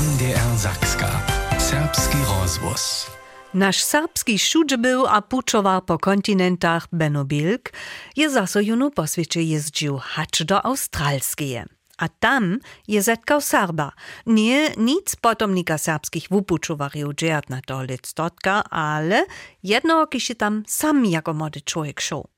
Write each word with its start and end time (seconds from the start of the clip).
NDR 0.00 0.58
Sakska. 0.58 1.10
Serbski 1.58 2.16
rozvoz. 2.28 3.06
Nasz 3.54 3.82
serbski 3.82 4.38
šuđe 4.38 4.78
był 4.78 5.06
a 5.06 5.20
pučoval 5.20 5.80
po 5.82 5.98
kontinentach 5.98 6.86
Benno 6.92 7.24
Bilk, 7.24 7.72
je 8.16 8.30
zaso 8.30 8.60
junu 8.60 8.90
po 8.90 9.06
sviecie 9.06 9.42
jeździł 9.42 9.98
hacz 9.98 10.42
do 10.42 10.66
Australskie. 10.66 11.64
A 11.98 12.08
tam 12.08 12.58
je 12.88 13.02
zetkał 13.02 13.40
Serba. 13.40 13.92
Nie 14.26 14.70
nic 14.76 15.16
potomnika 15.16 15.78
serbskich 15.78 16.28
wupučowarjów 16.30 17.14
dżert 17.14 17.50
na 17.50 17.60
to 17.66 17.80
stotka, 18.06 18.64
ale 18.70 19.26
jedno 19.62 20.06
się 20.18 20.34
tam 20.34 20.62
sam 20.66 21.04
jako 21.04 21.34
młody 21.34 21.60
człowiek 21.60 22.00
szł. 22.00 22.28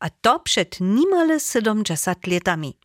A 0.00 0.10
to 0.10 0.40
przed 0.40 0.76
niemale 0.80 1.40
70 1.40 2.26
latami. 2.26 2.78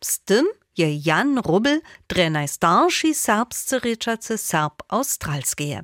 Z 0.00 0.20
tym 0.20 0.46
je 0.76 1.00
Jan 1.04 1.38
Rubbel, 1.44 1.80
drenaj 2.08 2.48
starši 2.48 3.14
serbsce 3.14 3.78
Richardse, 3.78 4.38
Serb 4.38 4.82
Australskeje. 4.88 5.82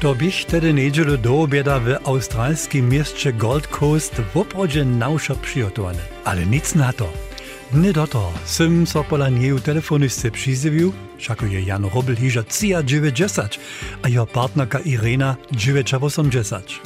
To 0.00 0.14
bych 0.14 0.44
tedy 0.44 0.74
niedzielu 0.74 1.16
do 1.18 1.42
obieda 1.42 1.80
w 1.80 1.96
australskim 2.04 2.88
mieście 2.88 3.32
Gold 3.32 3.66
Coast 3.66 4.14
w 4.34 4.36
oprodzie 4.36 4.84
nausza 4.84 5.34
przygotowane. 5.34 5.98
Ale 6.24 6.46
nic 6.46 6.74
na 6.74 6.92
to. 6.92 7.12
Dny 7.72 7.92
do 7.92 8.06
to 8.06 8.32
sem 8.44 8.86
so 8.86 9.04
pola 9.04 9.28
nieju 9.28 9.60
telefonistce 9.60 10.30
przyzywił, 10.30 10.92
všako 11.18 11.46
je 11.46 11.62
Jan 11.62 11.84
Robel 11.94 12.16
hiža 12.16 12.42
cija 12.44 12.82
90, 12.82 13.58
a 14.02 14.08
jeho 14.08 14.26
partnerka 14.26 14.78
Irena 14.78 15.36
980. 15.50 16.80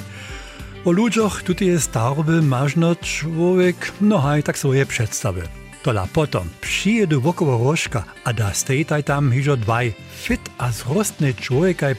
O 0.85 0.91
ludziach 0.91 1.43
tutaj 1.43 1.69
jest 1.69 1.85
staroby 1.85 2.43
mażno 2.43 2.97
człowiek, 2.97 3.93
no 4.01 4.19
haj, 4.19 4.43
tak 4.43 4.59
sobie 4.59 4.87
przedstawy. 4.87 5.43
Tola 5.83 6.07
potom 6.13 6.49
przyjedu 6.61 7.21
wokoło 7.21 7.71
rożka, 7.71 8.05
a 8.25 8.33
da 8.33 8.55
stejtaj 8.55 9.05
tam 9.05 9.33
hižo 9.33 9.57
dwaj 9.57 9.93
fit 10.23 10.51
a 10.59 10.73
zrostne 10.73 11.35
człowieka 11.35 11.95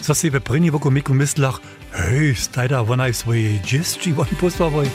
Să 0.00 0.12
se 0.12 0.30
pe 0.30 0.38
prânji 0.38 0.70
voko 0.70 0.90
miku 0.90 1.12
mislach, 1.12 1.60
hej, 1.92 2.34
stajda 2.34 2.80
vona 2.80 3.06
i 3.06 3.12
svoje 3.12 3.60
džestri, 3.64 4.12
voni 4.12 4.36
postavoj. 4.40 4.86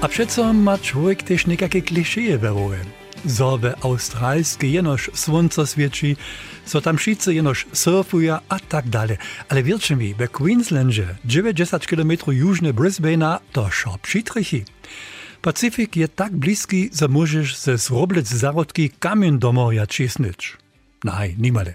Abschätzung 0.00 0.64
ma 0.64 0.76
čovjek 0.76 1.22
tež 1.22 1.46
nekake 1.48 1.80
klišeje 1.80 2.36
veruje. 2.36 2.80
Zorbe 3.24 3.72
australskie 3.80 4.72
jenož 4.72 5.08
svonco 5.12 5.66
svječi, 5.66 6.16
so 6.66 6.80
tam 6.80 6.98
šice 6.98 7.34
jenož 7.34 7.64
surfuja 7.72 8.40
a 8.48 8.58
tak 8.58 8.88
dalje. 8.88 9.16
Ale 9.48 9.62
vjerče 9.62 9.96
mi, 9.96 10.14
ve 10.14 10.26
Queenslandže, 10.26 11.16
90 11.24 11.86
km 11.86 12.30
južne 12.30 12.72
Brisbanea, 12.72 13.38
to 13.52 13.70
šop 13.70 14.06
šitrichi. 14.06 14.73
Pacifik 15.44 15.96
je 15.96 16.08
tak 16.08 16.32
bliski, 16.32 16.88
za 16.92 17.08
možeš 17.08 17.56
se 17.56 17.76
zroblec 17.76 18.32
zarodki 18.32 18.88
kamen 18.88 19.38
domoja 19.38 19.86
česnič. 19.86 20.56
Naj, 21.04 21.34
nimale. 21.36 21.74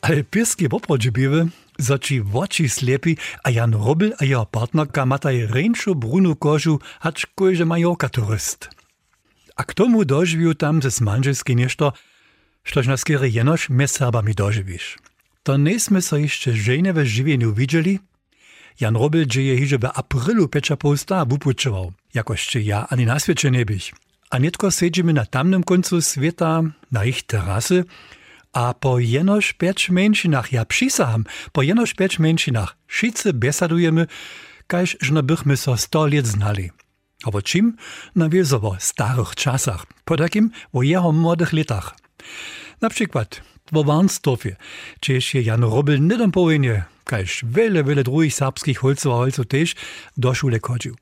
Ale 0.00 0.22
pirski 0.22 0.68
poproč 0.70 1.10
bive, 1.10 1.46
zači 1.78 2.20
voči 2.22 2.68
slepi, 2.68 3.16
a 3.42 3.50
Jan 3.50 3.74
Robel, 3.74 4.14
a 4.14 4.22
jeho 4.22 4.44
partnerka 4.46 5.02
mataj 5.04 5.50
renčo 5.50 5.94
brunu 5.98 6.38
kožu, 6.38 6.78
hač 7.02 7.26
kojže 7.34 7.66
majorka 7.66 8.06
turist. 8.08 8.70
A 9.58 9.66
k 9.66 9.74
tomu 9.74 10.06
doživju 10.06 10.54
tam 10.54 10.78
ze 10.78 10.94
smanželski 10.94 11.58
nešto, 11.58 11.90
štož 12.62 12.86
na 12.86 12.96
skere 12.96 13.26
jenoš 13.26 13.74
med 13.74 13.90
sabami 13.90 14.38
doživiš. 14.38 15.02
To 15.42 15.58
nismo 15.58 15.98
se 15.98 16.22
išče 16.22 16.52
žene 16.54 16.94
v 16.94 17.02
življenju 17.02 17.50
videli, 17.58 17.98
Jan 18.80 18.96
Robel 18.96 19.26
dzieje 19.26 19.58
hiže 19.58 19.78
w 19.78 19.84
aprilu 19.84 20.48
pecza 20.48 20.76
posta 20.76 21.24
wupučował, 21.24 21.92
jakoście 22.14 22.60
ja 22.60 22.86
ani 22.88 23.06
na 23.06 23.16
nie 23.50 23.64
byś. 23.66 23.92
A 24.30 24.38
nietko 24.38 24.70
siedzimy 24.70 25.12
na 25.12 25.26
tamnym 25.26 25.64
końcu 25.64 26.02
świata, 26.02 26.62
na 26.92 27.04
ich 27.04 27.22
terasy, 27.22 27.84
a 28.52 28.74
po 28.74 28.98
jenoż 28.98 29.52
pięć 29.52 29.90
mężczyznach, 29.90 30.52
ja 30.52 30.64
przysaham, 30.64 31.24
po 31.52 31.62
jenoż 31.62 31.94
pięć 31.94 32.18
mężczyznach, 32.18 32.76
wszyscy 32.86 33.32
besadujemy, 33.32 34.06
kajż 34.66 34.96
żno 35.00 35.22
bychmy 35.22 35.56
so 35.56 35.76
sto 35.76 36.06
lat 36.06 36.26
znali. 36.26 36.70
A 37.26 37.30
o 37.30 37.42
czym? 37.42 37.76
Na 38.16 38.28
wiezo 38.28 38.76
starych 38.78 39.34
czasach, 39.34 39.86
po 40.04 40.16
takim 40.16 40.50
o 40.72 40.82
jeho 40.82 41.12
młodych 41.12 41.52
latach. 41.52 41.96
Na 42.80 42.90
przykład 42.90 43.40
w 43.72 43.84
Warnsdorfie, 43.86 44.56
gdzieś 45.00 45.34
je 45.34 45.42
Jan 45.42 45.62
Robel 45.62 46.00
nie 46.00 46.16
dom 46.16 46.32
powinie, 46.32 46.84
kaž 47.04 47.44
wiele, 47.44 47.84
wiele 47.84 48.04
drugich 48.04 48.34
serbskich 48.34 48.78
holcov 48.82 49.12
a 49.12 49.16
holcov 49.16 49.46
tež 49.46 49.74
do 50.16 50.34
šule 50.34 50.58
chodil. 50.62 50.94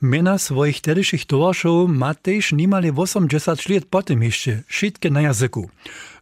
Mena 0.00 0.40
svojich 0.40 0.80
tedejších 0.80 1.28
tovaršov 1.28 1.84
ma 1.84 2.16
tež 2.16 2.56
nimali 2.56 2.88
80 2.88 3.68
let 3.68 3.84
potem 3.92 4.24
ešte 4.24 4.64
všetky 4.72 5.12
na 5.12 5.28
jazyku. 5.28 5.68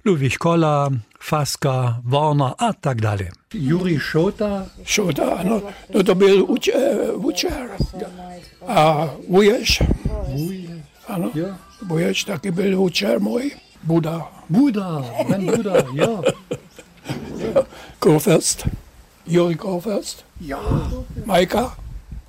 Ludwig 0.03 0.35
Kolla, 0.39 0.91
Faska, 1.19 2.03
Warner 2.03 2.59
a 2.59 2.75
tak 2.75 2.99
dalej. 2.99 3.31
Juri 3.55 3.99
Šota. 3.99 4.67
Šota, 4.83 5.43
ano, 5.43 5.63
no 5.95 6.03
to 6.03 6.15
byl 6.15 6.45
uč, 6.51 6.71
učer. 7.15 7.71
A 8.67 9.11
Vuješ. 9.29 9.83
Ano, 11.09 11.31
Vuješ 11.83 12.25
taky 12.25 12.51
byl 12.51 12.83
učer 12.83 13.21
můj. 13.21 13.68
Buda. 13.83 14.27
Buda, 14.49 15.05
Ben 15.29 15.47
Buda, 15.47 15.85
ja. 15.95 16.23
Kurfürst. 18.01 18.65
Juri 19.27 19.55
Kurfürst. 19.57 20.25
Ja. 20.41 20.59
Majka. 21.25 21.77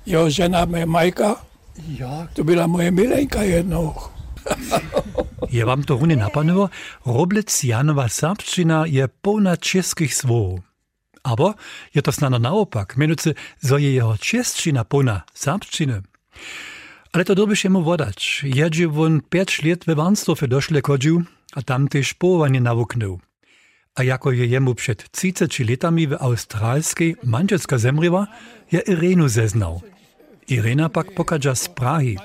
Jeho 0.06 0.30
žena 0.30 0.64
mě 0.64 0.86
Majka. 0.86 1.36
Ja. 1.88 2.28
To 2.32 2.44
byla 2.44 2.66
moje 2.66 2.90
milenka 2.90 3.42
jednou. 3.42 3.94
Je 5.48 5.64
wam 5.64 5.82
to 5.82 5.96
runie 5.96 6.16
napanuło? 6.16 6.70
Roblec 7.06 7.64
Janowa 7.64 8.08
serbszczyna 8.08 8.86
je 8.86 9.08
pełna 9.08 9.56
czeskich 9.56 10.14
słów. 10.14 10.60
Aber 11.22 11.54
je 11.94 12.02
to 12.02 12.12
snano 12.12 12.38
naopak, 12.38 12.96
mianowicie, 12.96 13.34
zo 13.60 13.78
je 13.78 13.92
jeho 13.92 14.18
czeszczyna 14.18 14.84
pełna 14.84 15.22
serbszczyny. 15.34 16.02
Ale 17.12 17.24
to 17.24 17.34
doby 17.34 17.56
się 17.56 17.70
mu 17.70 17.82
wodać. 17.82 18.42
Jedzie 18.44 18.88
won 18.88 19.20
5 19.20 19.62
lat 19.62 19.84
we 19.84 19.94
Warnsdorfie 19.94 20.48
doszle 20.48 20.82
a 21.54 21.62
tam 21.62 21.88
też 21.88 22.14
połowanie 22.14 22.60
nawuknął. 22.60 23.20
A 23.94 24.02
jako 24.02 24.32
je 24.32 24.46
jemu 24.46 24.74
przed 24.74 25.10
30 25.10 25.64
latami 25.64 26.06
w 26.06 26.12
australskiej 26.12 27.16
manżelska 27.24 27.78
zemriła, 27.78 28.26
je 28.72 28.80
Irenu 28.80 29.28
zeznał. 29.28 29.80
Irena 30.48 30.88
pak 30.88 31.14
pokaża 31.14 31.54
z 31.54 31.68
Prahi. 31.68 32.18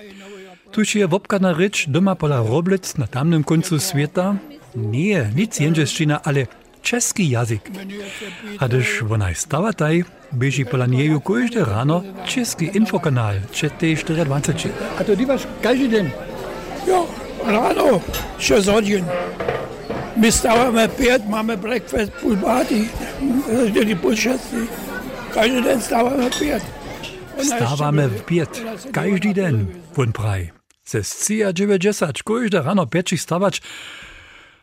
Tuż 0.72 0.96
je 0.96 1.08
wopkana 1.08 1.54
rycz 1.54 1.90
doma 1.90 2.16
pola 2.16 2.38
Roblec 2.38 2.98
na 2.98 3.08
tamnym 3.08 3.44
końcu 3.44 3.80
świata? 3.80 4.36
Nie, 4.76 5.30
nic 5.36 5.60
jędrzeszczyna, 5.60 6.22
ale 6.24 6.48
czeski 6.82 7.30
jazyk. 7.30 7.72
A 8.60 8.68
gdyż 8.68 9.04
ona 9.10 9.34
stała 9.34 9.74
taj, 9.74 10.04
bieži 10.34 10.66
pola 10.66 10.86
nieju 10.86 11.22
każde 11.22 11.66
rano 11.66 12.04
czeski 12.26 12.78
infokanal, 12.78 13.36
czy 13.52 13.70
te 13.70 13.96
24. 14.26 14.74
A 15.00 15.04
to 15.04 15.16
dywasz 15.16 15.48
każdy 15.62 15.90
dzień? 15.90 16.10
Jo, 16.88 17.08
Rano, 17.46 18.02
Chezonien. 18.40 19.06
Mistava 20.18 20.72
me 20.72 20.88
pet, 20.88 21.22
mame 21.30 21.58
breakfast 21.58 22.12
pulbati, 22.22 22.88
ljudi 23.76 23.96
pušasti. 23.96 24.68
Каждый 25.34 25.62
день 25.64 25.82
става 25.82 26.10
ме 26.18 26.30
пет. 26.30 26.64
Stava 27.44 27.92
me 27.92 28.08
vpijet, 28.08 28.64
kajždi 28.92 29.34
den, 29.34 29.68
bun 29.96 30.12
praj. 30.12 30.50
Se 30.86 31.04
scija 31.04 31.52
Das 31.52 31.78
džesač, 31.78 32.22
kojžda 32.22 32.62
rano 32.62 32.86
pečih 32.86 33.22
stavač, 33.22 33.62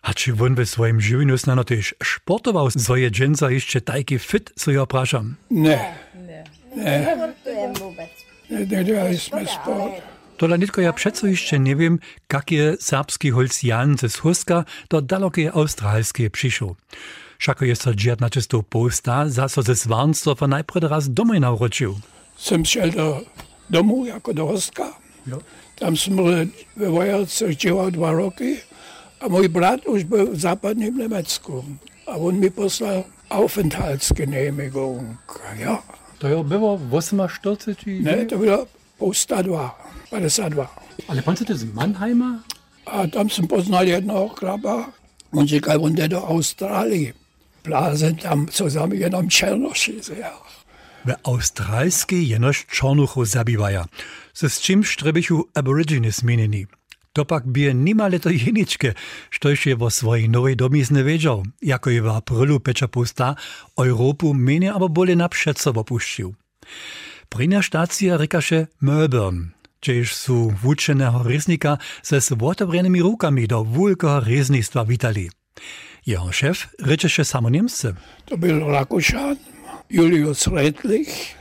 a 0.02 0.12
či 0.12 0.32
bun 0.32 0.54
ve 0.54 0.66
svojim 0.66 1.00
življenju 1.00 1.38
snano 1.38 1.64
tež 1.64 1.92
športoval 2.02 2.70
svoje 2.70 3.10
dženca 3.10 3.50
išče 3.50 3.80
tajki 3.80 4.18
fit, 4.18 4.50
so 4.56 4.70
ist 4.70 4.88
prašam? 4.88 5.36
Ne. 5.50 5.94
Ne. 6.14 6.44
Ne. 6.76 6.82
Ne. 6.82 6.86
Ne. 6.86 7.16
Ne. 7.16 7.72
Ne. 8.50 8.66
Ne. 8.66 8.82
Ne. 8.82 8.92
Ne. 8.92 9.10
ist 9.10 9.32
Ne. 9.34 9.44
Ne. 9.66 10.11
Tola 10.42 10.56
nitko 10.56 10.80
ja 10.80 10.92
przeco 10.92 11.26
jeszcze 11.26 11.58
nie 11.58 11.76
wiem, 11.76 11.98
jakie 12.32 12.76
serbski 12.80 13.30
holc 13.30 13.62
Jan 13.62 13.98
ze 13.98 14.08
Schuska 14.08 14.64
do 14.90 15.02
dalekie 15.02 15.52
australskie 15.52 16.30
przyszł. 16.30 16.76
Szako 17.38 17.64
jest 17.64 17.82
to 17.82 17.94
dziad 17.94 18.20
na 18.20 18.30
czysto 18.30 18.62
posta, 18.62 19.28
zaso 19.28 19.62
ze 19.62 19.76
Swarnsdorfa 19.76 20.46
najpierw 20.46 20.90
raz 20.90 21.08
domaj 21.08 21.40
nawrócił. 21.40 21.98
Jsem 22.36 22.64
šel 22.64 22.90
do 22.90 23.20
domů 23.70 24.04
jako 24.06 24.32
do 24.32 24.46
Hoska. 24.46 24.92
Tam 25.78 25.96
jsem 25.96 26.16
byl 26.16 26.46
ve 26.76 26.88
Vojalce 26.88 27.54
dělal 27.54 27.90
dva 27.90 28.12
roky 28.12 28.60
a 29.20 29.28
můj 29.28 29.48
brat 29.48 29.86
už 29.86 30.04
byl 30.04 30.30
v 30.32 30.38
západním 30.40 30.98
Německu. 30.98 31.64
A 32.06 32.16
on 32.16 32.34
mi 32.34 32.50
poslal 32.50 33.04
Aufenthaltsgenehmigung. 33.30 35.18
Ja, 35.58 35.82
To 36.18 36.44
było 36.44 36.78
48 37.00 37.76
czy... 37.76 38.00
Ne, 38.00 38.26
to 38.26 38.38
bylo 38.38 38.66
po 38.98 39.14
102, 39.14 39.81
alles 40.12 40.40
an 40.40 40.56
war. 40.56 40.70
Alle 41.08 41.22
Panzer 41.22 41.56
sind 41.56 41.74
Mannheimer? 41.74 42.42
Ah, 42.84 43.06
da 43.06 43.20
haben 43.20 43.30
sie 43.30 43.42
Bosnali 43.42 43.90
hätten 43.90 44.10
auch 44.10 44.34
Grabach. 44.34 44.88
Und 45.30 45.48
sie 45.48 45.60
gab 45.60 45.80
unter 45.80 46.08
der 46.08 46.22
Australien. 46.22 47.14
Blasen 47.62 48.16
dann 48.22 48.48
zusammengenommen 48.48 49.28
Tschernoschi. 49.28 50.00
Ja. 50.20 50.32
We 51.04 51.16
australski 51.24 52.28
jenoś 52.28 52.66
czornuchu 52.66 53.24
zabiwaja. 53.24 53.84
Ze 54.34 54.50
z 54.50 54.60
czym 54.60 54.84
strebichu 54.84 55.48
aborigines 55.54 56.16
zmienili. 56.16 56.66
To 57.12 57.24
pak 57.24 57.46
bie 57.46 57.74
nimale 57.74 58.20
to 58.20 58.30
jeniczkę, 58.30 58.92
sztoś 59.30 59.66
je 59.66 59.72
ne 59.74 59.78
wo 59.78 59.90
swojej 59.90 60.28
nowej 60.28 60.56
domi 60.56 60.84
znewiedział, 60.84 61.42
jako 61.62 61.90
je 61.90 62.02
w 62.02 62.08
aprylu 62.08 62.60
pecza 62.60 62.88
pusta, 62.88 63.36
Europu 63.76 64.34
menie 64.34 64.72
abo 64.72 64.88
bole 64.88 65.16
na 65.16 65.28
przed 65.28 65.60
sobą 65.60 65.84
puścił. 65.84 66.34
Prina 67.28 67.62
stacja 67.62 68.16
rykasze 68.16 68.66
Melbourne. 68.80 69.61
Gdzież 69.82 70.14
su 70.14 70.50
włóczenego 70.62 71.22
reznika 71.22 71.78
ze 72.02 72.20
złotobranymi 72.20 73.02
rukami 73.02 73.48
do 73.48 73.64
wulkego 73.64 74.20
reznictwa 74.20 74.84
witali. 74.84 75.30
Jeho 76.06 76.32
szef 76.32 76.68
rycze 76.78 77.24
samo 77.24 77.50
Niemcy. 77.50 77.94
To 78.24 78.36
byl 78.36 78.66
Rakušan, 78.66 79.36
Julius 79.90 80.46
Redlich. 80.46 81.34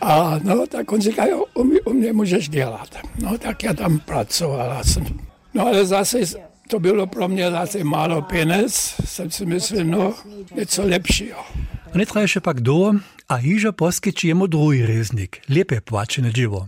A 0.00 0.40
no, 0.44 0.66
tak 0.66 0.92
on 0.92 1.00
říká, 1.00 1.26
jo, 1.26 1.44
u, 1.54 1.64
mě, 1.64 1.80
u 1.80 1.92
mě 1.92 2.12
můžeš 2.12 2.48
dělat. 2.48 2.88
No, 3.22 3.38
tak 3.38 3.62
já 3.62 3.74
tam 3.74 3.98
pracovala 3.98 4.84
jsem. 4.84 5.04
No, 5.54 5.66
ale 5.66 5.86
zase 5.86 6.18
to 6.68 6.80
bylo 6.80 7.06
pro 7.06 7.28
mě 7.28 7.50
zase 7.50 7.84
málo 7.84 8.22
peněz. 8.22 8.94
Jsem 9.04 9.30
si 9.30 9.46
myslel, 9.46 9.84
no, 9.84 10.14
něco 10.54 10.86
lepšího. 10.86 11.44
A 11.92 11.98
nie 11.98 12.06
traje 12.06 12.28
się 12.28 12.40
pak 12.40 12.60
do, 12.60 12.92
a 13.28 13.34
hižo 13.34 13.72
poskyči 13.72 14.28
jemu 14.28 14.46
druhý 14.46 14.86
reznik, 14.86 15.40
lepe 15.48 15.80
płačene 15.80 16.32
dziwo. 16.32 16.66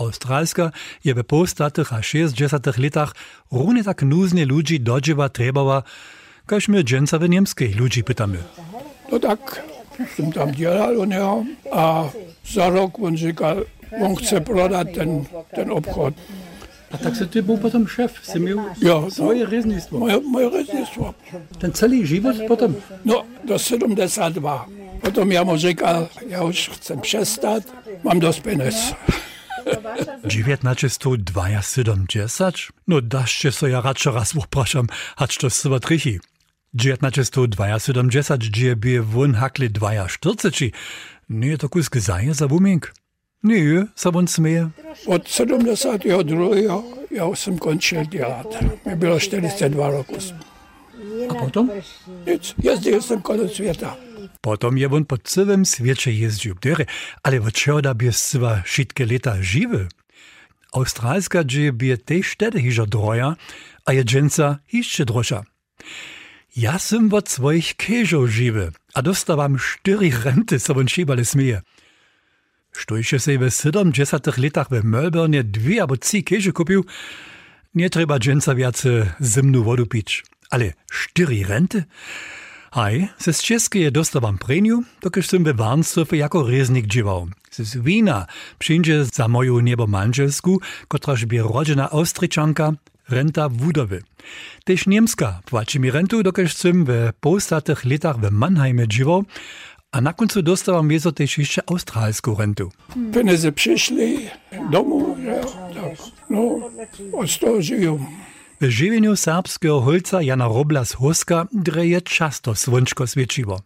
Australska 0.00 0.70
je 1.04 1.14
w 1.14 1.22
postatych 1.22 1.92
a 1.92 2.02
60 2.02 2.66
latach 2.78 3.12
równie 3.52 3.84
tak 3.84 4.02
nuznie 4.02 4.46
ludzi 4.46 4.80
dodziewa 4.80 5.28
trebała, 5.28 5.82
kaž 6.46 6.68
my 6.68 6.84
dżęca 6.84 7.18
w 7.18 7.28
niemskiej 7.28 7.74
ludzi 7.74 8.04
pytamy. 8.04 8.38
No 9.12 9.18
tak 9.18 9.62
jsem 10.16 10.32
tam 10.32 10.50
dělal 10.52 10.98
u 10.98 11.04
něho 11.04 11.44
a 11.72 12.10
za 12.52 12.68
rok 12.68 12.98
on 12.98 13.16
říkal, 13.16 13.64
on 14.04 14.16
chce 14.16 14.40
prodat 14.40 14.86
ten, 14.94 15.24
ten 15.54 15.70
obchod. 15.70 16.14
A 16.92 16.98
tak 16.98 17.16
se 17.16 17.26
ty 17.26 17.42
był 17.42 17.56
potem 17.58 17.86
szef, 17.86 18.12
si 18.22 18.40
miał 18.40 18.58
Jo, 18.82 19.10
swoje 19.10 19.44
no, 19.44 19.50
reznictwo. 19.50 19.98
moje, 19.98 20.20
moje 20.20 20.50
reznictwo. 20.50 21.14
Ten 21.58 21.72
celý 21.72 22.06
život 22.06 22.36
potom. 22.48 22.76
No, 23.04 23.24
do 23.44 23.58
72. 23.58 24.66
Potom 25.00 25.32
já 25.32 25.44
mu 25.44 25.56
říkal, 25.56 26.08
já 26.28 26.42
už 26.42 26.68
chcem 26.68 27.00
přestat, 27.00 27.62
mám 28.02 28.20
dost 28.20 28.40
peněz. 28.40 28.94
Živjet 30.24 30.62
na 30.62 30.74
čestu 30.74 31.16
270? 31.16 32.54
No 32.86 33.00
dašče 33.00 33.52
se 33.52 33.70
ja 33.70 33.80
radšo 33.80 34.10
raz 34.10 34.34
uprašam, 34.36 34.86
hač 35.16 35.36
to 35.36 35.50
seba 35.50 35.78
trichy. 35.78 36.18
Živjet 36.74 37.02
na 37.02 37.10
čestu 37.10 37.46
270, 37.46 38.42
že 38.56 38.74
by 38.74 38.98
von 38.98 39.34
hakli 39.34 39.68
240. 39.68 40.72
Nie 41.28 41.58
to 41.58 41.68
kusk 41.68 41.92
gezaje 41.92 42.34
za 42.34 42.48
booming. 42.48 42.86
Nie, 43.42 43.88
sa 43.96 44.12
on 44.12 44.26
smeje. 44.28 44.68
Od 45.06 45.28
72. 45.28 46.82
ja 47.10 47.26
jsem 47.34 47.58
končil 47.58 48.04
dělat. 48.04 48.46
Mi 48.86 48.96
bylo 48.96 49.20
42 49.20 49.90
roku. 49.90 50.16
A 51.28 51.34
potom? 51.34 51.70
Nic, 52.26 52.54
jezdil 52.62 53.02
jsem 53.02 53.22
konec 53.22 53.52
světa. 53.52 53.96
Potom 54.40 54.78
je 54.78 54.88
won 54.88 55.04
po 55.04 55.18
całym 55.18 55.64
świecie 55.64 56.12
jeździł. 56.12 56.54
Dere, 56.54 56.84
ale 57.22 57.40
od 57.40 57.54
czego 57.54 57.82
da 57.82 57.94
bie 57.94 58.12
swa 58.12 58.62
wszystkie 58.62 59.06
lata 59.06 59.42
żywy? 59.42 59.88
Australska 60.72 61.44
gdzie 61.44 61.72
bie 61.72 61.98
tej 61.98 62.22
wtedy 62.22 62.60
hiżo 62.60 62.86
droja, 62.86 63.36
a 63.86 63.92
je 63.92 64.04
dżęca 64.04 64.58
jeszcze 64.72 65.04
drosza. 65.04 65.44
Ja 66.56 66.78
sam 66.78 67.14
od 67.14 67.28
swoich 67.28 67.76
keżów 67.76 68.30
żywy, 68.30 68.72
a 68.94 69.02
dostawam 69.02 69.58
cztery 69.58 70.10
renty, 70.24 70.58
so 70.58 70.74
won 70.74 70.88
szibale 70.88 71.24
smieje. 71.24 71.62
Štojše 72.72 73.18
se 73.18 73.38
v 73.38 73.50
70 73.50 74.36
letach 74.38 74.68
w 74.70 74.84
Melbourne 74.84 75.44
dwie 75.44 75.82
albo 75.82 75.96
trzy 75.96 76.22
keże 76.22 76.52
kupił, 76.52 76.84
nie 77.74 77.90
trzeba 77.90 78.18
dżęca 78.18 78.54
wiace 78.54 79.14
zimnu 79.22 79.64
wodu 79.64 79.86
pić. 79.86 80.24
Ale 80.50 80.72
cztery 80.90 81.44
renty? 81.48 81.84
Haj, 82.72 83.08
ze 83.18 83.32
z 83.32 83.42
Českej 83.42 83.92
dostawam 83.92 84.38
premiu, 84.38 84.82
dokiż 85.02 85.28
sam 85.28 85.44
we 85.44 85.54
Warnsdorfie 85.54 86.16
jako 86.16 86.42
reznik 86.42 86.86
dziwał. 86.86 87.28
Ze 87.50 87.64
z 87.64 87.76
Wina 87.76 88.26
przyjdzie 88.58 89.04
za 89.04 89.28
moją 89.28 89.60
niebo 89.60 89.86
manżelsku, 89.86 90.60
kotraż 90.88 91.26
bie 91.26 91.42
rodzina 91.42 91.90
Austryczanka, 91.90 92.72
renta 93.08 93.48
wudowy. 93.48 94.02
Też 94.64 94.86
Niemska 94.86 95.40
płaci 95.44 95.80
mi 95.80 95.90
rentu, 95.90 96.22
dokiż 96.22 96.54
sam 96.54 96.84
we 96.84 97.12
postatych 97.20 97.84
latach 97.84 98.16
w 98.20 98.30
Mannheimie 98.30 98.88
dziwał, 98.88 99.24
a 99.92 100.00
na 100.00 100.12
końcu 100.12 100.42
dostawam 100.42 100.88
wiezo 100.88 101.12
też 101.12 101.38
jeszcze 101.38 101.62
australską. 101.66 102.36
Peníze 103.12 103.52
přišly 103.52 104.30
domů, 104.70 105.16
že 105.22 105.30
jo, 105.30 105.44
tak, 105.74 105.98
no, 106.30 106.70
od 107.12 107.38
toho 107.38 107.62
žiju. 107.62 108.06
W 108.60 108.70
żywieniu 108.70 109.16
serbskiego 109.16 109.80
holca 109.80 110.22
Jana 110.22 110.48
Robla 110.48 110.84
z 110.84 110.92
Huska 110.92 111.46
dreje 111.52 112.02
často 112.02 112.54
słonczko 112.54 113.06
świeciło. 113.06 113.60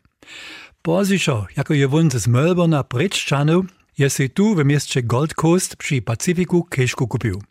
Poziszo, 0.82 1.46
jako 1.56 1.74
je 1.74 1.88
won 1.88 2.10
z 2.10 2.26
Melbourna 2.28 2.82
Bridgečanów, 2.82 3.66
je 3.98 4.10
se 4.10 4.28
tu 4.28 4.54
w 4.54 4.64
mieście 4.64 5.02
Gold 5.02 5.34
Coast 5.34 5.76
przy 5.76 6.02
Pacyfiku 6.02 6.64
kieszku 6.64 7.08
kupił. 7.08 7.42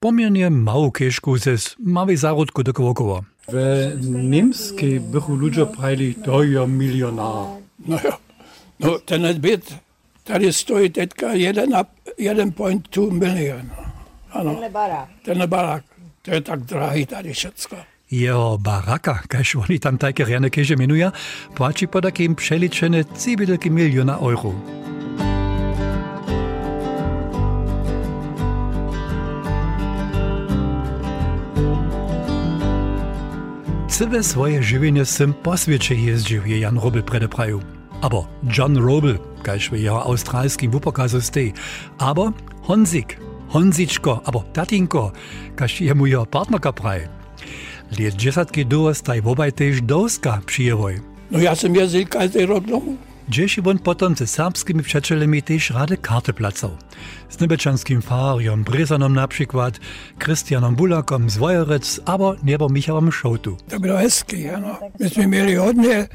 Pomiernie 0.00 0.50
małą 0.50 0.90
kieszku 0.90 1.38
ze 1.38 1.50
małej 1.78 2.16
zarodku 2.16 2.62
do 2.62 2.72
koło. 2.72 3.24
W 3.48 3.96
niemskiej 4.08 5.00
bychu 5.00 5.34
ludzie 5.34 5.66
prajli, 5.66 6.14
to 6.14 6.42
je 6.42 6.68
milionar. 6.68 7.46
No 7.86 7.98
jo, 8.04 8.16
no 8.80 8.98
ten 8.98 9.40
byt 9.40 9.74
tady 10.24 10.52
stojí 10.52 10.90
teďka 10.90 11.26
1,2 11.26 13.12
milion. 13.12 13.70
Ano, 14.30 14.60
ten 15.24 15.48
barák. 15.48 15.91
To 16.22 16.30
je 16.30 16.40
tak 16.40 16.60
drahý 16.60 17.06
tady 17.06 17.32
všecko. 17.32 17.76
Jeho 18.10 18.58
baraka, 18.58 19.22
kaž 19.28 19.54
oni 19.54 19.78
tam 19.78 19.98
tajke 19.98 20.24
rjane 20.24 20.50
keže 20.50 20.76
menuja, 20.76 21.12
płaci 21.54 21.86
po 21.86 22.00
takim 22.00 22.34
przeliczene 22.34 23.04
3 23.04 23.70
miliona 23.70 24.18
euro. 24.18 24.54
Całe 33.88 34.22
swoje 34.22 34.62
żywienie 34.62 35.04
sem 35.04 35.34
po 35.34 35.56
świecie 35.56 35.94
jeździł, 35.94 36.46
je 36.46 36.58
Jan 36.58 36.78
Robel 36.78 37.02
predepraju. 37.02 37.60
Aber 38.02 38.22
John 38.58 38.76
Robel, 38.76 39.18
kaž 39.42 39.70
w 39.70 39.76
jeho 39.76 40.02
australskim 40.02 40.70
wupokazu 40.70 41.20
stej. 41.20 41.52
Aber 41.98 42.32
Honzik, 42.62 43.16
honzičko, 43.52 44.20
abo 44.24 44.44
tatinko, 44.52 45.12
kaž 45.54 45.80
je 45.80 45.94
mu 45.94 46.06
jeho 46.06 46.24
partnerka 46.24 46.72
praje. 46.72 47.08
Let 47.98 48.16
džesatky 48.16 48.64
duo 48.64 48.94
staj 48.94 49.20
vobaj 49.20 49.52
tež 49.52 49.80
dovska 49.84 50.40
přijevoj. 50.46 51.00
No 51.30 51.40
ja 51.40 51.56
som 51.56 51.72
jazyl 51.72 52.04
každý 52.08 52.44
rok 52.44 52.64
domů. 52.64 52.96
Dzieci 53.28 53.62
bądź 53.62 53.82
potem 53.82 54.16
ze 54.16 54.26
serbskimi 54.26 54.82
przyjacielami 54.82 55.42
też 55.42 55.70
rady 55.70 55.96
karty 55.96 56.32
placał. 56.32 56.70
Z 57.28 57.40
niebeczanskim 57.40 58.02
Fariom 58.02 58.64
Brezanom 58.64 59.14
na 59.14 59.28
przykład, 59.28 59.80
Krystianom 60.18 60.74
Bulakom 60.74 61.30
z 61.30 61.36
Wojerec, 61.36 62.00
albo 62.04 62.36
niebo 62.42 62.68
Michałem 62.68 63.12
Szołtu. 63.12 63.56
To 63.68 63.80
było 63.80 63.98
hezkie, 63.98 64.58
no. 64.62 64.76
Myśmy 65.00 65.26
mieli 65.26 65.58
odnie, 65.58 66.08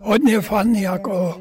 odnie 0.00 0.42
fan, 0.42 0.74
jako 0.74 1.38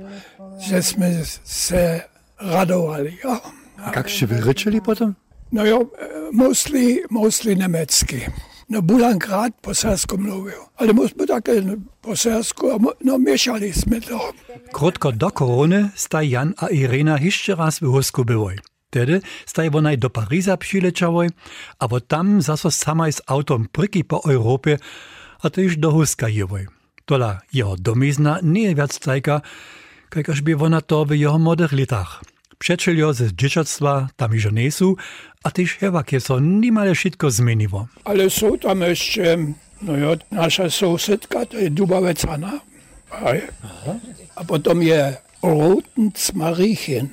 żeśmy 0.70 1.22
se 1.44 2.02
radowali, 2.40 3.18
ja. 3.24 3.40
A 3.86 3.92
jak 3.96 4.10
się 4.10 4.28
wyryczyli 4.28 4.82
potem? 4.82 5.16
No 5.52 5.66
jo, 5.66 5.92
mostly, 6.32 7.04
mostly 7.10 7.56
německy. 7.56 8.32
No 8.70 8.82
Bulan 8.82 9.18
rád 9.18 9.54
po 9.62 9.74
sersku 9.74 10.18
mluvil, 10.18 10.62
ale 10.78 10.94
my 10.94 11.10
jsme 11.10 11.28
také 11.28 11.62
po 12.02 12.16
sersku, 12.16 12.72
a 12.72 12.78
mo- 12.78 12.94
no 13.04 13.18
měšali 13.18 13.74
jsme 13.74 14.02
to. 14.02 14.32
Krótko 14.72 15.12
do 15.12 15.30
korony 15.30 15.92
staj 15.96 16.30
Jan 16.30 16.54
a 16.58 16.68
Irena 16.68 17.18
jeszcze 17.18 17.56
raz 17.56 17.80
w 17.80 17.86
Husku 17.86 18.24
byłoj. 18.26 18.56
Tedy 18.90 19.22
staj 19.46 19.70
wonaj 19.70 19.98
do 19.98 20.10
Pariza 20.10 20.58
przyleciałoj, 20.58 21.30
a 21.80 21.88
bo 21.88 22.00
tam 22.00 22.42
zaso 22.42 22.72
samaj 22.72 23.14
z 23.14 23.22
autom 23.28 23.66
pryki 23.72 24.04
po 24.04 24.22
Europie, 24.26 24.78
a 25.42 25.50
też 25.50 25.78
do 25.78 25.92
Huska 25.92 26.30
jewoj. 26.30 26.68
Tola 27.06 27.42
jeho 27.54 27.76
domizna 27.78 28.40
nie 28.44 28.64
je 28.64 28.76
wiac 28.76 29.00
tajka, 29.00 29.42
kajkaż 30.10 30.42
by 30.42 30.56
wona 30.56 30.82
to 30.82 31.06
w 31.06 31.12
jeho 31.12 31.40
młodych 31.40 31.72
latach. 31.74 32.22
Przeczelio 32.60 33.14
ze 33.14 33.34
dzieciactwa 33.34 34.08
tam 34.16 34.36
iżo 34.36 34.52
nesu, 34.52 34.98
a 35.44 35.52
też 35.52 35.76
hewakie 35.76 36.20
so 36.20 36.40
nimale 36.40 36.96
wszystko 36.96 37.32
zmieniło. 37.32 37.88
Ale 38.06 38.30
jsou 38.30 38.58
tam 38.58 38.82
ještě, 38.82 39.38
no 39.82 39.98
jo, 39.98 40.16
naša 40.32 40.70
sousedka, 40.70 41.46
to 41.46 41.58
je 41.58 41.70
Dubavec 41.70 42.26
Anna. 42.26 42.60
A, 43.12 43.34
je. 43.34 43.48
a 44.36 44.44
potom 44.44 44.82
je 44.82 45.18
Rotens 45.44 46.34
Mariechen, 46.34 47.10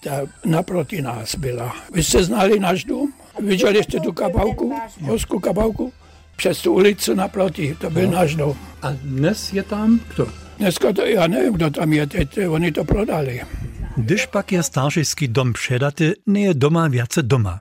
ta 0.00 0.10
naproti 0.44 1.02
nás 1.02 1.34
byla. 1.34 1.76
Vy 1.92 2.02
jste 2.02 2.24
znali 2.24 2.60
náš 2.60 2.84
dům? 2.84 3.12
Viděli 3.40 3.84
jste 3.84 4.00
tu 4.00 4.12
kabałku, 4.12 4.74
hosku 5.02 5.40
kabałku? 5.40 5.92
Přes 6.36 6.62
tu 6.62 6.72
ulicu 6.72 7.14
naproti, 7.14 7.76
to 7.80 7.90
byl 7.90 8.10
náš 8.10 8.34
dům. 8.34 8.56
A 8.82 8.92
dnes 8.92 9.52
je 9.52 9.62
tam 9.62 10.00
kto? 10.08 10.26
Dneska 10.58 10.92
to, 10.92 11.02
já 11.04 11.26
nevím, 11.26 11.52
kdo 11.52 11.70
tam 11.70 11.92
je, 11.92 12.06
teď 12.06 12.38
oni 12.48 12.72
to 12.72 12.84
prodali. 12.84 13.40
Když 13.96 14.26
pak 14.26 14.52
je 14.52 14.62
staršejský 14.62 15.28
dom 15.28 15.52
předaty, 15.52 16.14
nie 16.26 16.46
je 16.46 16.54
doma 16.54 16.88
viace 16.88 17.22
doma. 17.22 17.60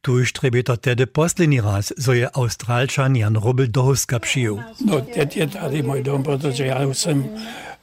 Tuž 0.00 0.32
trebě 0.32 0.62
to 0.62 0.76
tedy 0.76 1.06
poslední 1.06 1.60
raz, 1.60 1.92
so 1.98 2.12
je 2.12 2.30
Australčan 2.30 3.16
Jan 3.16 3.34
Robel 3.34 3.66
do 3.66 3.82
Huska 3.82 4.18
přijel. 4.18 4.58
No 4.86 5.00
teď 5.00 5.36
je 5.36 5.46
tady 5.46 5.82
můj 5.82 6.02
dom, 6.02 6.22
protože 6.22 6.66
já 6.66 6.86
už 6.86 6.98
jsem 6.98 7.28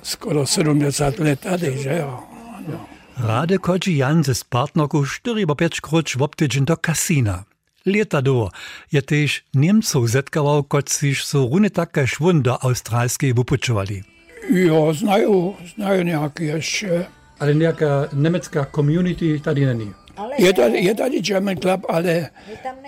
skoro 0.03 0.45
70 0.45 1.19
let 1.19 1.39
tady, 1.39 1.77
že 1.77 1.97
jo. 1.99 2.19
Ano. 2.57 2.85
Rade 3.17 3.57
chodzi 3.57 3.97
Jan 3.97 4.23
ze 4.23 4.33
partnerku 4.49 5.03
4-5 5.03 5.69
kruč 5.81 6.15
w 6.15 6.21
obtydzień 6.21 6.65
do 6.65 6.77
kasina. 6.77 7.45
Leta 7.85 8.21
do 8.21 8.49
je 8.91 9.01
też 9.01 9.43
Niemców 9.55 10.09
zetkawał, 10.09 10.63
kociż 10.63 11.25
so 11.25 11.37
runy 11.51 11.69
takie 11.69 12.07
szwun 12.07 12.41
do 12.41 12.63
australskiej 12.63 13.33
wypuczowali. 13.33 14.03
Jo, 14.49 14.93
znają, 14.93 15.55
znają 15.75 16.03
nějaký 16.03 16.43
ještě. 16.45 17.05
Ale 17.39 17.53
nějaká 17.53 18.09
německá 18.13 18.67
community 18.75 19.39
tady 19.39 19.65
není. 19.65 19.93
Je 20.37 20.53
tady, 20.53 20.79
je 20.79 20.95
tady 20.95 21.21
German 21.21 21.57
Club, 21.57 21.85
ale 21.89 22.29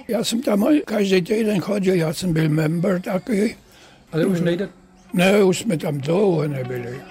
já 0.08 0.24
jsem 0.24 0.42
tam 0.42 0.68
každý 0.86 1.22
týden 1.22 1.62
chodil, 1.62 1.96
já 1.96 2.14
jsem 2.14 2.34
byl 2.34 2.50
member 2.50 3.02
taky. 3.02 3.58
Ale 4.12 4.26
už 4.26 4.42
nejde. 4.42 4.70
Ne, 5.14 5.44
už 5.44 5.60
jsme 5.60 5.78
tam 5.78 5.98
dlouho 5.98 6.48
nebyli. 6.48 7.02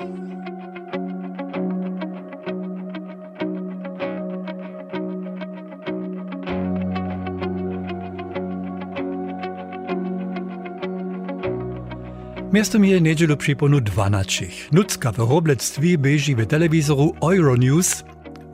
Miasto 12.55 12.79
mi 12.79 12.91
je 12.91 13.01
niedzielu 13.01 13.37
przyponu 13.37 13.81
12. 13.81 14.47
Nucka 14.73 15.13
w 15.13 15.19
roblectwie 15.19 15.99
bieži 15.99 16.35
w 16.35 16.47
telewizoru 16.47 17.15
Euronews, 17.23 18.05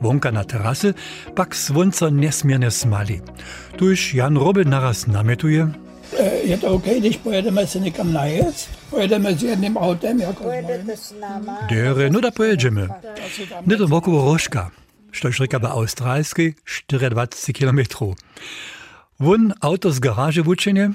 wonka 0.01 0.31
na 0.31 0.43
terasy, 0.43 0.93
pak 1.35 1.55
słońce 1.55 2.11
niesmiernie 2.11 2.71
smali. 2.71 3.21
Tuż 3.77 4.13
Jan 4.13 4.37
Robel 4.37 4.65
naraz 4.65 5.07
namietuje, 5.07 5.69
E, 6.19 6.47
Je 6.47 6.57
to 6.57 6.67
OK, 6.73 6.83
když 6.99 7.17
pojedeme 7.17 7.67
se 7.67 7.79
někam 7.79 8.13
najet? 8.13 8.69
Pojedeme 8.89 9.35
s 9.35 9.43
jedným 9.43 9.77
autem, 9.77 10.19
jako 10.19 10.43
mojím? 10.43 10.65
dere, 11.69 12.09
no 12.09 12.21
da 12.21 12.31
pojedziemy. 12.31 12.87
Nie 13.67 13.77
to 13.77 13.87
wokół 13.87 14.25
Rożka, 14.25 14.71
što 15.11 15.31
rzeka 15.31 15.59
w 15.59 15.65
australskiej 15.65 16.55
24 16.89 17.53
km. 17.53 17.79
Won 19.19 19.53
auto 19.61 19.91
z 19.91 19.99
garaży 19.99 20.43
wuczenie, 20.43 20.91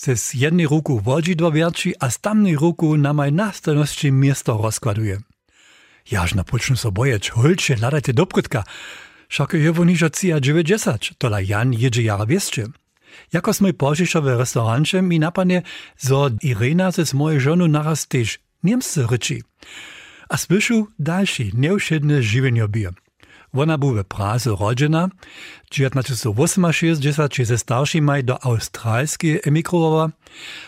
se 0.00 0.16
z 0.16 0.34
jednej 0.34 0.66
ruku 0.66 1.00
wodzidło 1.00 1.52
wierci, 1.52 1.94
a 2.00 2.10
z 2.10 2.18
tamnej 2.18 2.56
ruku 2.56 2.96
na 2.96 3.12
maj 3.12 3.32
nastanosti 3.32 4.12
miasto 4.12 4.58
rozkładuje. 4.62 5.20
Jaż 6.10 6.34
na 6.34 6.44
pocznu 6.44 6.76
so 6.76 6.92
bojeć, 6.92 7.30
holcie, 7.30 7.76
ladajte 7.76 8.12
do 8.12 8.26
prytka. 8.26 8.64
Však 9.28 9.52
je 9.52 9.72
wo 9.72 9.84
nižo 9.84 10.08
cija 10.08 10.40
90, 10.40 11.10
tola 11.18 11.40
Jan 11.40 11.72
jedzie 11.72 12.02
jara 12.02 12.26
wieszcze. 12.26 12.64
Jako 13.32 13.52
požišo 13.78 14.22
w 14.22 14.26
restaurancie 14.26 15.02
mi 15.02 15.18
napadnie, 15.18 15.62
zo 15.98 16.30
Irena 16.42 16.90
ze 16.90 17.06
z 17.06 17.14
mojej 17.14 17.40
żonu 17.40 17.68
naraz 17.68 18.06
też 18.08 18.38
niemscy 18.62 19.06
ryczy. 19.10 19.40
A 20.28 20.36
słyszu 20.36 20.88
dalszy, 20.98 21.50
nieuszedny 21.54 22.22
żywienie 22.22 22.68
bier. 22.68 22.94
Ona 23.52 23.78
był 23.78 23.94
w 23.94 24.04
Praze 24.04 24.50
rodzena, 24.60 25.08
1968 25.70 27.46
ze 27.46 27.58
starszymaj 27.58 28.24
do 28.24 28.44
Australskiej 28.44 29.40
emigrowała, 29.44 30.10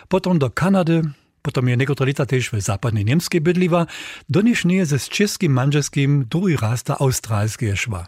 potem 0.09 0.39
do 0.39 0.51
Kanady, 0.51 1.03
potem 1.43 1.69
je 1.69 1.77
niektóre 1.77 2.07
lata 2.07 2.27
też 2.27 2.51
w 2.51 2.61
zapadnej 2.61 3.05
Niemskiej 3.05 3.41
bydliwa, 3.41 3.87
do 4.29 4.41
niż 4.41 4.65
nie 4.65 4.87
ze 4.87 4.99
czeskim 4.99 5.53
manżeskim 5.53 6.27
drugi 6.31 6.57
raz 6.57 6.83
do 6.83 7.01
Australskiej 7.01 7.77
szła. 7.77 8.07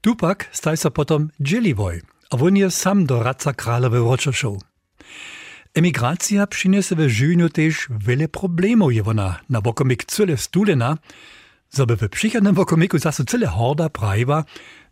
Tupak 0.00 0.48
staj 0.52 0.76
se 0.76 0.90
potom 0.90 1.30
dzieliwoj, 1.40 2.02
a 2.30 2.36
on 2.36 2.70
sam 2.70 3.06
do 3.06 3.22
radca 3.22 3.52
králowej 3.52 4.00
ročošov. 4.00 4.58
Emigracja 5.74 6.46
przyniesie 6.46 6.94
w 6.96 7.08
życiu 7.08 7.48
też 7.48 7.88
wiele 7.90 8.28
problemów 8.28 8.94
je 8.94 9.04
ona 9.04 9.40
na 9.48 9.60
wokomik 9.60 10.04
cyle 10.04 10.36
stulena, 10.36 10.96
żeby 11.74 12.08
przychodnym 12.08 12.54
wokomiku 12.54 12.98
zasu 12.98 13.24
cyle 13.24 13.46
horda 13.46 13.88
prawa, 13.88 14.44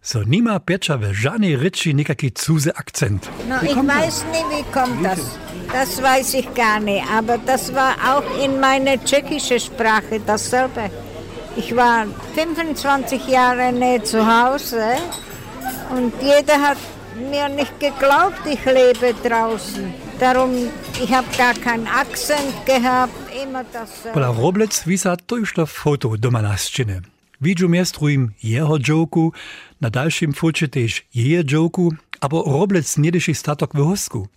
so 0.03 0.23
nima 0.27 0.61
piecza 0.61 0.99
w 0.99 1.13
żadnej 1.13 1.57
ryczy 1.57 1.95
nikaki 1.95 2.33
cudzy 2.33 2.75
akcent. 2.75 3.31
No, 3.49 3.63
ich 3.63 3.77
weiß 3.77 4.25
nicht, 4.33 4.45
wie 4.51 4.65
kommt 4.73 5.03
das. 5.03 5.21
Das 5.73 6.03
weiß 6.03 6.35
ich 6.35 6.55
gar 6.55 6.81
nicht. 6.81 7.05
Aber 7.11 7.39
das 7.39 7.73
war 7.75 7.95
auch 8.11 8.45
in 8.45 8.61
meiner 8.61 8.99
tschechischen 9.05 9.61
Sprache 9.61 10.21
dasselbe. 10.27 10.91
Ich 11.57 11.77
war 11.77 12.07
25 12.35 13.29
Jahre 13.29 13.73
nicht 13.73 14.07
zu 14.07 14.19
Hause 14.27 14.85
und 15.91 16.13
jeder 16.23 16.61
hat 16.61 16.79
mir 17.31 17.49
nicht 17.49 17.81
geglaubt, 17.81 18.43
ich 18.45 18.65
lebe 18.65 19.15
draußen. 19.29 19.95
Darum, 20.21 20.51
ich 21.03 21.13
habe 21.13 21.27
gar 21.39 21.55
keinen 21.55 21.87
Akzent 21.87 22.67
gehabt. 22.67 23.24
Pola 24.13 24.27
Roblec 24.27 24.85
wisa 24.87 25.17
to 25.17 25.37
już 25.37 25.53
to 25.53 25.67
foto 25.67 26.17
doma 26.17 26.43
na 26.43 26.57
szczyny. 26.57 27.01
Widziu 27.41 27.69
miestruim 27.69 28.31
jeho 28.43 28.79
dżoku, 28.79 29.33
na 29.81 29.91
dalszym 29.91 30.33
focie 30.33 30.69
też 30.69 31.07
jeje 31.15 31.45
dżoku, 31.45 31.93
abo 32.21 32.45
Roblec 32.47 32.99
niedyszy 32.99 33.35
statok 33.35 33.75
w 33.75 33.85
hosku. 33.85 34.29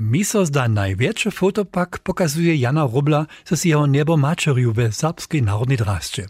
Mi 0.00 0.24
so 0.24 0.46
zda 0.46 0.68
największe 0.68 1.30
foto 1.30 1.64
pak 1.64 1.98
pokazuje 1.98 2.56
Jana 2.56 2.88
Robla 2.94 3.26
z 3.44 3.64
jeho 3.64 3.86
niebo 3.86 4.16
maczeriu 4.16 4.72
w 4.72 4.94
serbskiej 4.94 5.42
narodnej 5.42 5.76
drasce. 5.76 6.26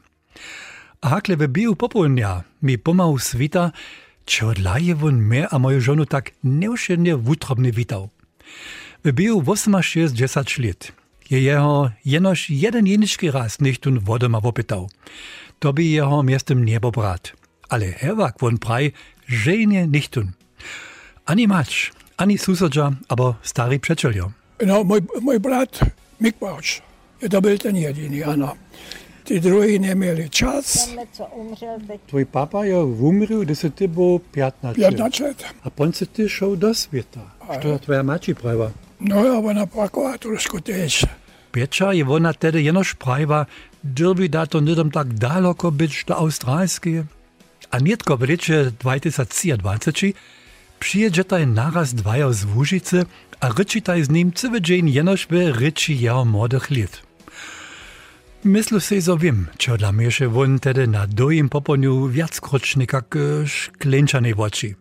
A 1.01 1.09
hakle 1.09 1.37
w 1.37 1.49
biu 1.49 1.77
popołudnia 1.77 2.43
mi 2.63 2.79
pomału 2.79 3.19
svita, 3.19 3.73
czy 4.25 4.47
odlaje 4.47 4.95
won 4.95 5.17
mnie 5.17 5.49
a 5.49 5.59
moją 5.59 5.81
żonu 5.81 6.07
tak 6.07 6.31
nieuszednie 6.45 7.17
wutrobnie 7.17 7.73
witał. 7.73 8.09
W 9.05 9.13
biu 9.13 9.43
68 9.81 10.65
lat 10.65 10.98
je 11.31 11.41
jeho 11.41 11.91
jenož 12.05 12.51
jeden 12.51 12.87
jenički 12.87 13.31
raz 13.31 13.61
nichtun 13.61 13.99
wodoma 13.99 14.41
wopytał. 14.41 14.89
To 15.59 15.73
by 15.73 15.85
jeho 15.85 16.23
miestem 16.23 16.65
niebo 16.65 16.91
brat. 16.91 17.33
Ale 17.69 17.87
herwak 17.87 18.41
won 18.41 18.59
praj, 18.59 18.93
żenie 19.27 19.87
nichtun. 19.87 20.33
Ani 21.27 21.47
mać, 21.47 21.93
ani 22.17 22.39
susodża, 22.39 22.93
aber 23.09 23.35
stary 23.43 23.79
przeczeljo. 23.79 24.33
No, 24.67 24.85
můj, 24.85 25.01
můj 25.21 25.39
brat 25.39 25.79
je 27.23 27.29
to 27.29 27.41
byl 27.41 27.59
ten 27.59 27.77
jediný, 27.77 28.25
ano. 28.25 28.55
Ty 29.25 29.41
druhý 29.41 29.79
neměli 29.79 30.31
čas, 30.31 30.95
Co 31.13 31.27
umřel 31.27 31.79
teď. 31.87 32.01
Tvoj 32.07 32.25
papa 32.25 32.65
je 32.65 32.79
umrł, 32.85 33.45
gdy 33.45 33.57
se 33.57 33.71
ty 33.71 33.87
był 33.87 34.19
15 34.19 34.77
15 34.77 35.21
let. 35.21 35.45
A 35.63 35.71
ponce 35.71 36.07
ty 36.07 36.29
šel 36.29 36.57
do 36.57 36.75
sveta. 36.75 37.21
Što 37.59 37.69
je 37.69 37.79
tvoja 37.79 38.03
mači 38.03 38.35
prava? 38.35 38.73
No 39.01 39.17
a 39.23 39.39
ona 39.39 39.67
trošku 40.19 40.61
tež. 40.61 41.07
Piecza 41.53 41.93
je 41.93 42.05
ona 42.05 42.33
tedy 42.33 42.63
jenož 42.63 42.95
prava, 42.95 43.47
dyrbi 43.85 44.29
da 44.29 44.47
to 44.47 44.61
nidom 44.61 44.91
tak 44.91 45.15
daleko 45.15 45.71
być 45.71 46.05
do 46.05 46.17
australskie. 46.17 47.05
A 47.71 47.79
nietko 47.79 48.17
w 48.17 48.23
lecie 48.29 48.73
2023 48.81 50.13
przyjedzie 50.81 51.25
naraz 51.47 51.95
dwaja 51.95 52.33
z 52.33 52.45
Łużycy, 52.45 53.07
a 53.41 53.49
ryczytaj 53.49 54.05
z 54.05 54.11
nim 54.11 54.33
cały 54.33 54.61
dzień 54.61 54.91
jenoż 54.91 55.27
by 55.27 55.53
ryczy 55.53 55.93
jeho 55.93 56.25
młodych 56.25 56.71
lat. 56.71 57.03
Myślę 58.45 58.81
sobie, 58.81 59.03
że 59.03 59.19
wiem, 59.19 59.47
čo 59.59 59.77
dla 59.77 59.93
mnie 59.93 60.11
się 60.11 60.29
won 60.29 60.59
tedy 60.59 60.87
na 60.87 61.07
dojim 61.07 61.49
poponiu 61.49 62.09
wiackroć 62.09 62.77
nekak 62.77 63.15
szkleńczanej 63.47 64.35
oczy. 64.35 64.75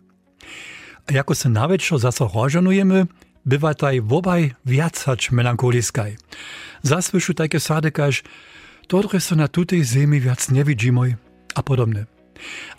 A 1.06 1.12
jako 1.12 1.34
se 1.34 1.48
naweczor 1.48 1.98
zaso 1.98 2.30
rożonujemy, 2.34 3.06
bywa 3.48 3.74
taj 3.74 4.00
wobaj 4.00 4.42
wiac 4.66 4.96
hać 5.04 5.30
melankoliskaj. 5.30 6.16
Zasłyszu 6.82 7.34
takie 7.34 7.60
sady, 7.60 7.90
kaž, 7.90 8.22
dotre 8.88 9.20
so 9.20 9.34
na 9.36 9.48
tutej 9.48 9.84
zemi 9.84 10.20
wiac 10.20 10.50
nie 10.50 10.64
widzimoj, 10.64 11.16
a 11.54 11.62
podobne. 11.62 12.06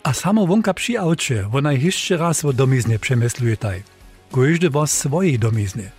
A 0.02 0.12
samo 0.12 0.46
wonka 0.46 0.74
przy 0.74 0.98
aucie, 0.98 1.48
ona 1.52 1.72
jeszcze 1.72 2.16
raz 2.16 2.44
o 2.44 2.52
domiznie 2.52 2.98
przemysluje 2.98 3.56
taj. 3.56 3.82
Każdy 4.32 4.70
was 4.70 4.90
swojej 4.98 5.38
domizny. 5.38 5.90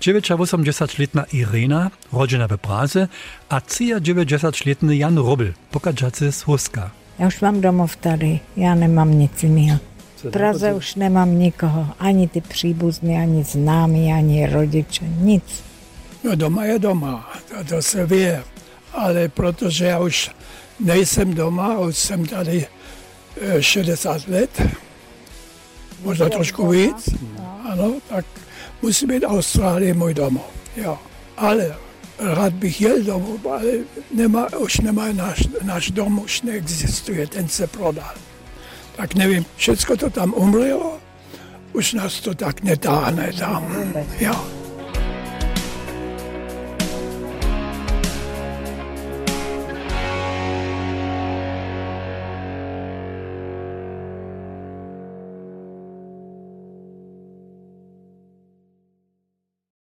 89-letna 0.00 1.24
Irena, 1.32 1.90
rodzina 2.12 2.48
w 2.48 2.58
Praze, 2.58 3.08
a 3.48 3.60
90-letny 3.60 4.96
Jan 4.96 5.18
Robel, 5.18 5.52
pokażacy 5.70 6.32
z 6.32 6.42
Huska. 6.42 6.90
Já 7.18 7.26
už 7.26 7.40
mám 7.40 7.60
domov 7.60 7.96
tady, 7.96 8.40
já 8.56 8.74
nemám 8.74 9.18
nic 9.18 9.42
jiného. 9.42 9.78
V 10.24 10.30
Praze 10.30 10.74
už 10.74 10.94
nemám 10.94 11.38
nikoho, 11.38 11.86
ani 11.98 12.28
ty 12.28 12.40
příbuzní, 12.40 13.16
ani 13.16 13.44
známí, 13.44 14.12
ani 14.12 14.46
rodiče, 14.46 15.04
nic. 15.18 15.64
No 16.24 16.34
doma 16.34 16.64
je 16.64 16.78
doma, 16.78 17.32
to, 17.48 17.64
to 17.64 17.82
se 17.82 18.06
ví, 18.06 18.26
ale 18.92 19.28
protože 19.28 19.84
já 19.84 19.98
už 19.98 20.30
nejsem 20.80 21.34
doma, 21.34 21.78
už 21.78 21.96
jsem 21.96 22.26
tady 22.26 22.66
eh, 23.40 23.62
60 23.62 24.28
let, 24.28 24.62
možná 26.02 26.28
trošku 26.28 26.68
víc, 26.68 27.08
ano, 27.70 27.94
tak 28.08 28.24
musí 28.82 29.06
být 29.06 29.24
Austrálie 29.24 29.94
můj 29.94 30.14
domov. 30.14 30.46
Jo. 30.76 30.98
Ale 31.36 31.76
rád 32.18 32.52
bych 32.52 32.80
jel 32.80 33.02
domů, 33.02 33.38
ale 33.52 33.64
nemá, 34.14 34.46
už 34.58 34.80
nemá 34.80 35.12
náš, 35.12 35.48
náš 35.62 35.90
dom, 35.90 36.18
už 36.18 36.42
neexistuje, 36.42 37.26
ten 37.26 37.48
se 37.48 37.66
prodal. 37.66 38.14
Tak 38.96 39.14
nevím, 39.14 39.44
všecko 39.56 39.96
to 39.96 40.10
tam 40.10 40.34
umřelo, 40.36 40.98
už 41.72 41.92
nás 41.92 42.20
to 42.20 42.34
tak 42.34 42.62
netáhne 42.62 43.32
tam. 43.32 43.76
Jo. 44.20 44.53